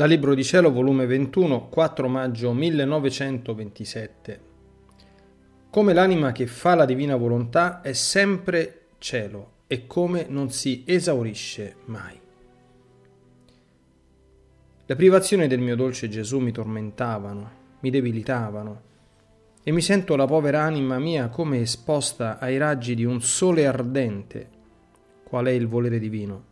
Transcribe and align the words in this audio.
Dal 0.00 0.08
Libro 0.08 0.34
di 0.34 0.42
Cielo, 0.42 0.72
volume 0.72 1.04
21, 1.04 1.68
4 1.68 2.08
maggio 2.08 2.54
1927. 2.54 4.40
Come 5.68 5.92
l'anima 5.92 6.32
che 6.32 6.46
fa 6.46 6.74
la 6.74 6.86
divina 6.86 7.16
volontà 7.16 7.82
è 7.82 7.92
sempre 7.92 8.86
cielo 8.96 9.50
e 9.66 9.86
come 9.86 10.24
non 10.26 10.50
si 10.50 10.84
esaurisce 10.86 11.76
mai. 11.84 12.18
Le 14.86 14.96
privazioni 14.96 15.46
del 15.46 15.60
mio 15.60 15.76
dolce 15.76 16.08
Gesù 16.08 16.38
mi 16.38 16.50
tormentavano, 16.50 17.50
mi 17.80 17.90
debilitavano, 17.90 18.80
e 19.62 19.70
mi 19.70 19.82
sento 19.82 20.16
la 20.16 20.24
povera 20.24 20.62
anima 20.62 20.98
mia 20.98 21.28
come 21.28 21.60
esposta 21.60 22.38
ai 22.38 22.56
raggi 22.56 22.94
di 22.94 23.04
un 23.04 23.20
sole 23.20 23.66
ardente, 23.66 24.48
qual 25.24 25.44
è 25.44 25.50
il 25.50 25.68
volere 25.68 25.98
divino 25.98 26.48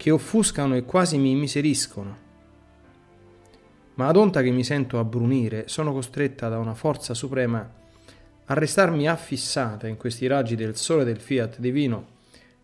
che 0.00 0.10
offuscano 0.10 0.76
e 0.76 0.84
quasi 0.84 1.18
mi 1.18 1.34
miseriscono. 1.34 2.28
Ma 3.94 4.06
ad 4.06 4.16
onta 4.16 4.42
che 4.42 4.50
mi 4.50 4.64
sento 4.64 4.98
abbrunire, 4.98 5.68
sono 5.68 5.92
costretta 5.92 6.48
da 6.48 6.58
una 6.58 6.74
forza 6.74 7.14
suprema 7.14 7.78
a 8.46 8.54
restarmi 8.54 9.08
affissata 9.08 9.86
in 9.86 9.96
questi 9.96 10.26
raggi 10.26 10.56
del 10.56 10.76
sole 10.76 11.04
del 11.04 11.20
fiat 11.20 11.58
divino, 11.58 12.18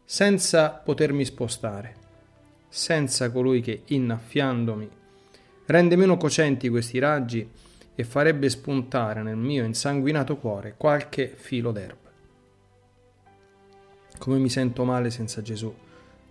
senza 0.05 0.71
potermi 0.71 1.25
spostare, 1.25 1.95
senza 2.69 3.31
colui 3.31 3.61
che, 3.61 3.83
innaffiandomi, 3.87 4.89
rende 5.67 5.97
meno 5.97 6.17
cocenti 6.17 6.69
questi 6.69 6.99
raggi 6.99 7.49
e 7.95 8.05
farebbe 8.05 8.49
spuntare 8.49 9.23
nel 9.23 9.37
mio 9.37 9.65
insanguinato 9.65 10.37
cuore 10.37 10.75
qualche 10.77 11.33
filo 11.37 11.73
d'erba. 11.73 12.11
Come 14.19 14.39
mi 14.39 14.49
sento 14.49 14.85
male 14.85 15.11
senza 15.11 15.43
Gesù 15.43 15.73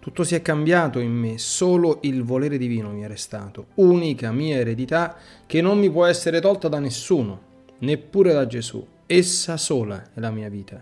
tutto 0.06 0.24
si 0.24 0.36
è 0.36 0.42
cambiato 0.44 1.00
in 1.00 1.12
me, 1.12 1.40
solo 1.40 1.98
il 2.04 2.22
volere 2.22 2.60
divino 2.60 2.92
mi 2.92 3.02
è 3.02 3.08
restato, 3.08 3.70
unica 3.78 4.32
mia 4.32 4.58
eredità 4.58 5.18
che 5.48 5.62
non 5.64 5.80
mi 5.80 5.90
può 5.90 6.06
essere 6.06 6.40
tolta 6.40 6.68
da 6.68 6.78
nessuno, 6.78 7.42
neppure 7.80 8.32
da 8.32 8.46
Gesù. 8.46 8.86
Essa 9.08 9.58
sola 9.58 10.12
è 10.14 10.20
la 10.20 10.30
mia 10.30 10.48
vita, 10.48 10.80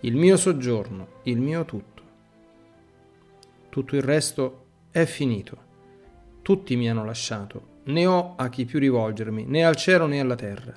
il 0.00 0.16
mio 0.16 0.36
soggiorno, 0.36 1.20
il 1.22 1.38
mio 1.38 1.64
tutto. 1.64 2.02
Tutto 3.68 3.94
il 3.94 4.02
resto 4.02 4.64
è 4.90 5.04
finito. 5.04 5.56
Tutti 6.42 6.74
mi 6.74 6.90
hanno 6.90 7.04
lasciato, 7.04 7.82
né 7.84 8.04
ho 8.04 8.34
a 8.34 8.48
chi 8.48 8.64
più 8.64 8.80
rivolgermi, 8.80 9.44
né 9.44 9.64
al 9.64 9.76
cielo 9.76 10.06
né 10.06 10.18
alla 10.18 10.34
terra. 10.34 10.74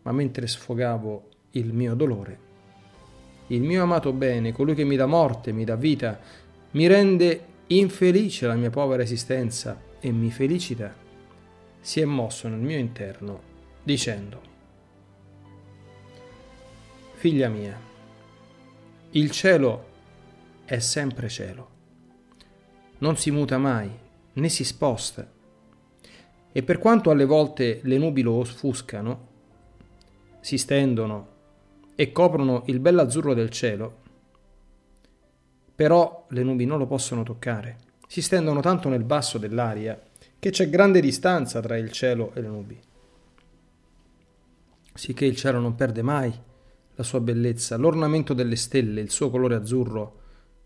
Ma 0.00 0.12
mentre 0.12 0.46
sfogavo 0.46 1.28
il 1.50 1.74
mio 1.74 1.94
dolore, 1.94 2.38
il 3.48 3.62
mio 3.62 3.82
amato 3.82 4.12
bene, 4.12 4.52
colui 4.52 4.74
che 4.74 4.84
mi 4.84 4.96
dà 4.96 5.06
morte, 5.06 5.52
mi 5.52 5.64
dà 5.64 5.76
vita, 5.76 6.18
mi 6.72 6.86
rende 6.86 7.44
infelice 7.68 8.46
la 8.46 8.54
mia 8.54 8.70
povera 8.70 9.02
esistenza 9.02 9.80
e 10.00 10.10
mi 10.10 10.30
felicita, 10.30 10.94
si 11.80 12.00
è 12.00 12.04
mosso 12.04 12.48
nel 12.48 12.58
mio 12.58 12.78
interno 12.78 13.40
dicendo, 13.82 14.54
Figlia 17.14 17.48
mia, 17.48 17.78
il 19.10 19.30
cielo 19.30 19.84
è 20.64 20.78
sempre 20.78 21.28
cielo, 21.28 21.68
non 22.98 23.16
si 23.16 23.30
muta 23.30 23.58
mai, 23.58 23.90
né 24.34 24.48
si 24.48 24.64
sposta, 24.64 25.32
e 26.52 26.62
per 26.62 26.78
quanto 26.78 27.10
alle 27.10 27.24
volte 27.24 27.80
le 27.84 27.98
nubi 27.98 28.22
lo 28.22 28.34
offuscano, 28.34 29.28
si 30.40 30.58
stendono 30.58 31.34
e 31.96 32.12
coprono 32.12 32.62
il 32.66 32.78
bell'azzurro 32.78 33.34
del 33.34 33.50
cielo, 33.50 34.04
però 35.74 36.26
le 36.30 36.42
nubi 36.42 36.64
non 36.64 36.78
lo 36.78 36.86
possono 36.86 37.22
toccare. 37.22 37.78
Si 38.06 38.22
stendono 38.22 38.60
tanto 38.60 38.88
nel 38.88 39.02
basso 39.02 39.38
dell'aria 39.38 40.00
che 40.38 40.50
c'è 40.50 40.68
grande 40.68 41.00
distanza 41.00 41.60
tra 41.60 41.76
il 41.76 41.90
cielo 41.90 42.32
e 42.34 42.40
le 42.40 42.48
nubi. 42.48 42.80
Sicché 44.94 45.24
il 45.24 45.36
cielo 45.36 45.58
non 45.58 45.74
perde 45.74 46.02
mai 46.02 46.32
la 46.94 47.02
sua 47.02 47.20
bellezza, 47.20 47.76
l'ornamento 47.76 48.32
delle 48.32 48.56
stelle, 48.56 49.00
il 49.00 49.10
suo 49.10 49.28
colore 49.28 49.56
azzurro 49.56 50.20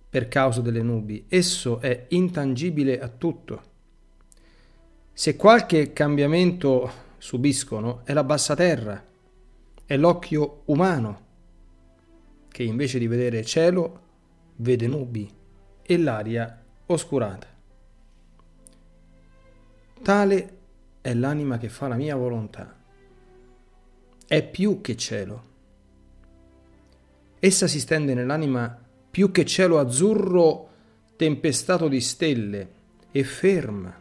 per 0.09 0.29
causa 0.29 0.61
delle 0.61 0.83
nubi. 0.83 1.25
Esso 1.29 1.81
è 1.81 2.07
intangibile 2.09 3.01
a 3.01 3.09
tutto. 3.09 3.63
Se 5.13 5.37
qualche 5.37 5.93
cambiamento 5.93 7.09
subiscono 7.19 8.03
è 8.05 8.13
la 8.13 8.25
bassa 8.25 8.55
terra, 8.55 9.03
è 9.91 9.97
l'occhio 9.97 10.63
umano 10.67 11.21
che 12.47 12.63
invece 12.63 12.97
di 13.01 13.09
vedere 13.09 13.45
cielo 13.45 14.03
vede 14.59 14.87
nubi 14.87 15.29
e 15.83 15.99
l'aria 15.99 16.63
oscurata. 16.87 17.49
Tale 20.01 20.59
è 21.01 21.13
l'anima 21.13 21.59
che 21.59 21.69
fa 21.69 21.89
la 21.89 21.97
mia 21.97 22.15
volontà. 22.15 22.73
È 24.29 24.49
più 24.49 24.81
che 24.81 24.97
cielo. 24.97 25.45
Essa 27.41 27.67
si 27.67 27.81
stende 27.81 28.15
nell'anima 28.15 28.81
più 29.11 29.33
che 29.33 29.45
cielo 29.45 29.81
azzurro 29.81 30.69
tempestato 31.17 31.89
di 31.89 32.01
stelle 32.01 32.73
e 33.11 33.25
ferma 33.25 33.93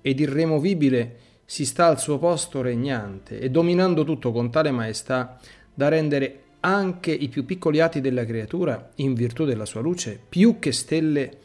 ed 0.00 0.20
irremovibile 0.20 1.18
si 1.44 1.66
sta 1.66 1.86
al 1.86 2.00
suo 2.00 2.18
posto 2.18 2.62
regnante 2.62 3.38
e 3.38 3.50
dominando 3.50 4.04
tutto 4.04 4.32
con 4.32 4.50
tale 4.50 4.70
maestà 4.70 5.38
da 5.72 5.88
rendere 5.88 6.42
anche 6.60 7.12
i 7.12 7.28
più 7.28 7.44
piccoli 7.44 7.80
atti 7.80 8.00
della 8.00 8.24
creatura, 8.24 8.92
in 8.96 9.12
virtù 9.12 9.44
della 9.44 9.66
sua 9.66 9.82
luce, 9.82 10.18
più 10.26 10.58
che 10.58 10.72
stelle 10.72 11.38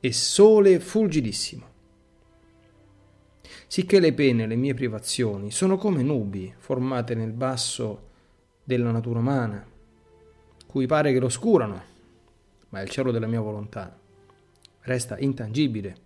e 0.00 0.12
sole 0.12 0.80
fulgidissimo. 0.80 1.74
Sicché 3.68 4.00
le 4.00 4.12
pene, 4.12 4.46
le 4.46 4.56
mie 4.56 4.74
privazioni, 4.74 5.52
sono 5.52 5.76
come 5.76 6.02
nubi 6.02 6.52
formate 6.56 7.14
nel 7.14 7.32
basso 7.32 8.08
della 8.64 8.90
natura 8.90 9.20
umana, 9.20 9.64
cui 10.66 10.86
pare 10.86 11.12
che 11.12 11.20
lo 11.20 11.26
oscurano, 11.26 11.82
ma 12.70 12.80
il 12.80 12.88
cielo 12.88 13.12
della 13.12 13.28
mia 13.28 13.40
volontà 13.40 13.96
resta 14.80 15.16
intangibile, 15.18 15.96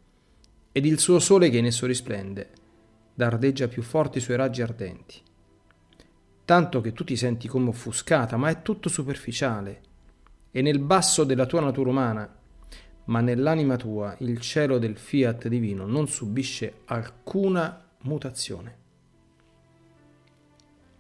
ed 0.73 0.85
il 0.85 0.99
suo 0.99 1.19
sole 1.19 1.49
che 1.49 1.57
in 1.57 1.67
esso 1.67 1.87
risplende 1.87 2.51
dardeggia 3.21 3.69
più 3.69 3.83
forti 3.83 4.17
i 4.17 4.21
suoi 4.23 4.37
raggi 4.37 4.63
ardenti. 4.63 5.21
Tanto 6.47 6.81
che 6.81 6.95
tu 6.95 7.05
ti 7.05 7.17
senti 7.17 7.49
come 7.49 7.69
offuscata, 7.69 8.39
ma 8.39 8.49
è 8.49 8.63
tutto 8.63 8.89
superficiale. 8.89 9.83
E 10.51 10.63
nel 10.63 10.79
basso 10.79 11.25
della 11.25 11.45
tua 11.45 11.61
natura 11.61 11.91
umana, 11.91 12.37
ma 13.05 13.21
nell'anima 13.21 13.77
tua, 13.77 14.17
il 14.21 14.41
cielo 14.41 14.79
del 14.79 14.97
fiat 14.97 15.49
divino 15.49 15.85
non 15.87 16.09
subisce 16.09 16.81
alcuna 16.87 17.85
mutazione. 18.05 18.79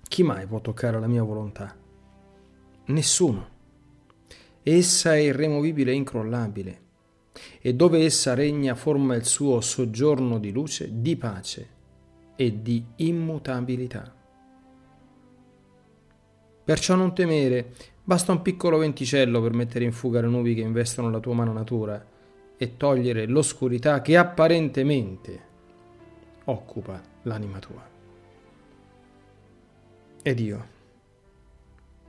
Chi 0.06 0.22
mai 0.22 0.46
può 0.46 0.60
toccare 0.60 1.00
la 1.00 1.08
mia 1.08 1.22
volontà? 1.22 1.74
Nessuno. 2.86 3.48
Essa 4.62 5.14
è 5.14 5.18
irremovibile 5.18 5.90
e 5.90 5.94
incrollabile, 5.94 6.80
e 7.60 7.74
dove 7.74 8.04
essa 8.04 8.34
regna 8.34 8.74
forma 8.74 9.14
il 9.14 9.24
suo 9.24 9.60
soggiorno 9.62 10.38
di 10.38 10.52
luce, 10.52 11.00
di 11.00 11.16
pace 11.16 11.78
e 12.40 12.62
di 12.62 12.82
immutabilità. 12.96 14.10
Perciò 16.64 16.94
non 16.94 17.14
temere, 17.14 17.74
basta 18.02 18.32
un 18.32 18.40
piccolo 18.40 18.78
venticello 18.78 19.42
per 19.42 19.52
mettere 19.52 19.84
in 19.84 19.92
fuga 19.92 20.22
le 20.22 20.28
nubi 20.28 20.54
che 20.54 20.62
investono 20.62 21.10
la 21.10 21.20
tua 21.20 21.32
umana 21.32 21.52
natura 21.52 22.02
e 22.56 22.76
togliere 22.78 23.26
l'oscurità 23.26 24.00
che 24.00 24.16
apparentemente 24.16 25.40
occupa 26.44 27.02
l'anima 27.24 27.58
tua. 27.58 27.86
Ed 30.22 30.40
io, 30.40 30.66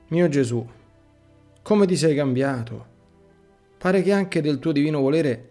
mio 0.08 0.28
Gesù, 0.30 0.66
come 1.60 1.86
ti 1.86 1.96
sei 1.96 2.14
cambiato? 2.14 2.86
Pare 3.76 4.00
che 4.00 4.12
anche 4.14 4.40
del 4.40 4.58
tuo 4.58 4.72
divino 4.72 5.00
volere 5.00 5.50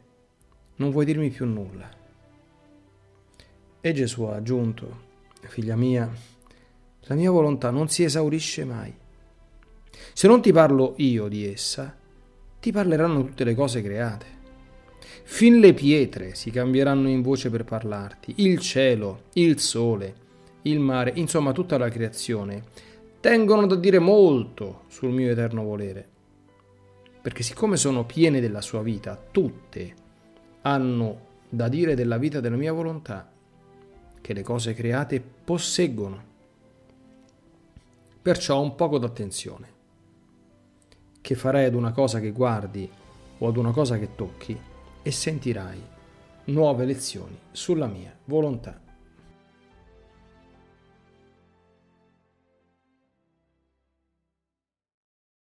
non 0.78 0.90
vuoi 0.90 1.06
dirmi 1.06 1.30
più 1.30 1.46
nulla. 1.46 2.01
E 3.84 3.94
Gesù 3.94 4.22
ha 4.26 4.36
aggiunto, 4.36 5.10
figlia 5.48 5.76
mia, 5.76 6.08
la 7.06 7.16
mia 7.16 7.32
volontà 7.32 7.72
non 7.72 7.90
si 7.90 8.04
esaurisce 8.04 8.64
mai. 8.64 8.94
Se 10.14 10.28
non 10.28 10.40
ti 10.40 10.52
parlo 10.52 10.94
io 10.98 11.28
di 11.28 11.52
essa, 11.52 11.96
ti 12.60 12.72
parleranno 12.72 13.26
tutte 13.26 13.44
le 13.44 13.56
cose 13.56 13.82
create. 13.82 14.26
Fin 15.24 15.60
le 15.60 15.74
pietre 15.74 16.36
si 16.36 16.52
cambieranno 16.52 17.10
in 17.10 17.24
voce 17.24 17.50
per 17.50 17.64
parlarti, 17.64 18.36
il 18.38 18.60
cielo, 18.60 19.24
il 19.34 19.58
sole, 19.58 20.14
il 20.64 20.80
mare, 20.80 21.14
insomma 21.16 21.52
tutta 21.52 21.80
la 21.80 21.90
creazione, 21.90 22.64
tengono 23.20 23.66
da 23.66 23.76
dire 23.76 23.98
molto 23.98 24.84
sul 24.90 25.10
mio 25.10 25.32
eterno 25.32 25.64
volere. 25.64 26.08
Perché 27.20 27.42
siccome 27.42 27.78
sono 27.78 28.06
piene 28.06 28.40
della 28.40 28.62
sua 28.62 28.84
vita, 28.84 29.20
tutte 29.32 29.94
hanno 30.62 31.30
da 31.50 31.68
dire 31.68 31.96
della 31.96 32.20
vita 32.20 32.40
della 32.40 32.58
mia 32.58 32.74
volontà 32.74 33.32
che 34.22 34.34
le 34.34 34.44
cose 34.44 34.74
create 34.74 35.20
posseggono. 35.20 36.30
Perciò 38.22 38.62
un 38.62 38.76
poco 38.76 38.98
d'attenzione. 39.00 39.80
Che 41.20 41.36
farai 41.36 41.66
ad 41.66 41.74
una 41.74 41.92
cosa 41.92 42.20
che 42.20 42.32
guardi 42.32 42.90
o 43.40 43.48
ad 43.48 43.58
una 43.58 43.72
cosa 43.72 43.98
che 43.98 44.16
tocchi 44.16 44.60
e 45.02 45.12
sentirai 45.12 45.82
nuove 46.46 46.86
lezioni 46.86 47.38
sulla 47.52 47.88
mia 47.88 48.16
volontà. 48.26 48.91